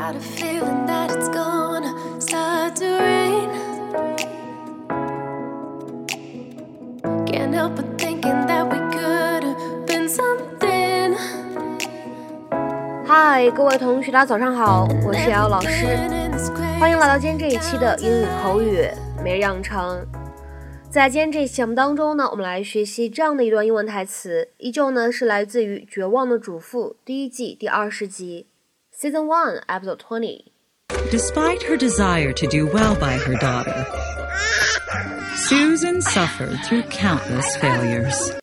[0.00, 3.50] Got a feeling that it's gonna start to rain.
[7.26, 11.14] Can't help but thinking that we could have been something.
[13.04, 15.84] 嗨，各位同学，大家早上好，我是瑶老师
[16.80, 18.88] 欢迎来到今天这一期的英语口语
[19.22, 20.06] 每日养成。
[20.88, 28.46] 在今天这期节目当中呢，我们来学习这样的一段英文台词，依旧呢是来自于《绝望的主妇》第一季第二十集
[28.99, 30.51] ，Season One Episode Twenty。
[31.11, 33.85] Despite her desire to do well by her daughter,
[35.35, 38.33] Susan suffered through countless failures.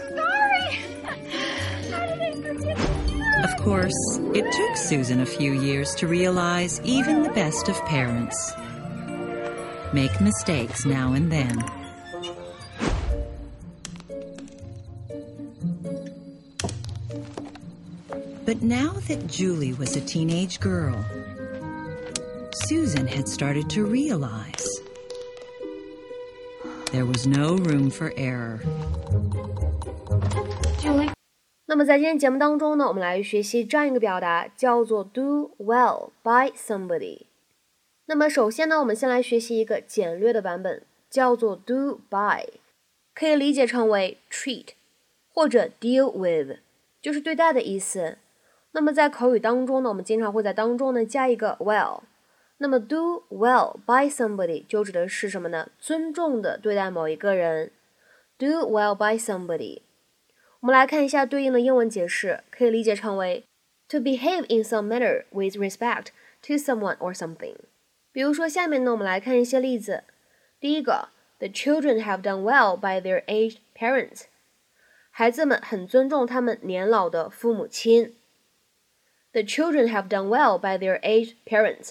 [3.44, 8.52] Of course, it took Susan a few years to realize even the best of parents
[9.92, 11.64] make mistakes now and then.
[18.44, 21.04] But now that Julie was a teenage girl,
[22.66, 24.66] Susan had started to realize
[26.94, 28.60] there was no room for error.
[30.80, 31.10] Julie.
[31.66, 37.22] 那么在今天节目当中呢，我们来学习这样一个表达，叫做 do well by somebody。
[38.06, 42.46] 那么首先呢，我们先来学习一个简略的版本，叫做 do by，
[43.12, 44.68] 可以理解成为 treat
[45.32, 46.58] 或者 deal with，
[47.02, 48.18] 就是对待的意思。
[48.70, 52.02] 那么在口语当中呢，我们经常会在当中呢加一个 well。
[52.64, 55.68] 那么 do well by somebody 就指的是什么呢？
[55.78, 57.70] 尊重的对待某一个人。
[58.38, 59.82] do well by somebody。
[60.60, 63.44] 我们来看一下对应的英文解释，可以理解成为
[63.86, 66.06] to behave in some manner with respect
[66.40, 67.56] to someone or something。
[68.12, 70.04] 比如说，下面呢，我们来看一些例子。
[70.58, 71.10] 第一个
[71.40, 74.22] ，The children have done well by their aged parents。
[75.10, 78.16] 孩子们很尊重他们年老的父母亲。
[79.32, 81.90] The children have done well by their aged parents。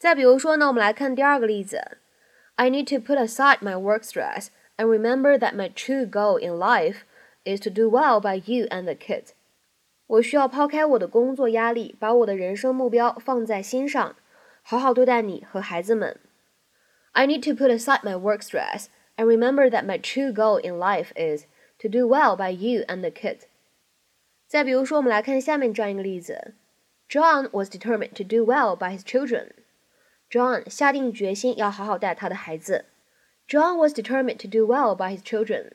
[0.00, 1.98] 再比如说呢，我们来看第二个例子，
[2.56, 6.98] I need to put aside my work stress and remember that my true goal in life
[7.44, 9.30] is to do well by you and the kids。
[10.06, 14.16] 我需要抛开我的工作压力，把我的人生目标放在心上，
[14.62, 16.20] 好好对待你和孩子们。
[17.12, 18.86] I need to put aside my work stress
[19.16, 21.46] and remember that my true goal in life is
[21.78, 23.44] to do well by you and the kids。
[24.46, 26.54] 再比如说，我们来看下面这样一个例子：
[27.08, 29.50] John was determined to do well by his children。
[30.30, 32.86] John 下定决心要好好带他的孩子。
[33.48, 35.72] John was determined to do well by his children。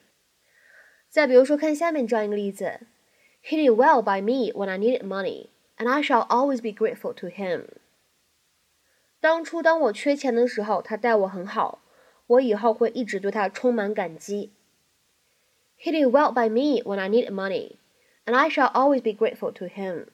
[1.08, 2.80] 再比如说，看下面这样一个例子
[3.44, 7.12] He did well by me when I needed money, and I shall always be grateful
[7.14, 7.64] to him.
[9.20, 11.80] 当初当我缺钱的时候，他待我很好，
[12.26, 14.52] 我以后会一直对他充满感激。
[15.78, 17.76] He did well by me when I needed money,
[18.24, 20.06] and I shall always be grateful to him.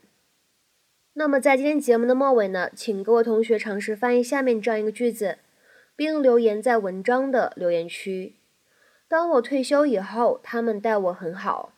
[1.16, 5.38] 那么在今天节目的末尾呢，请各位同学尝试翻译下面这样一个句子，
[5.96, 8.36] 并留言在文章的留言区。
[9.08, 11.72] 当我退休以后，他们待我很好。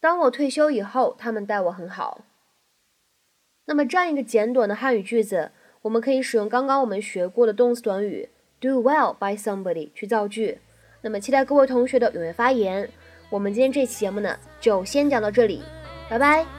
[0.00, 2.24] 当我退休以后，他们待我很好。
[3.64, 5.50] 那么这样一个简短的汉语句子，
[5.82, 8.28] 我们可以使用刚刚我们学过的动词短语
[8.60, 10.58] do well by somebody 去造句。
[11.02, 12.88] 那么期待各位同学的踊跃发言。
[13.28, 15.62] 我们今天这期节目呢，就先讲到这里，
[16.08, 16.57] 拜拜。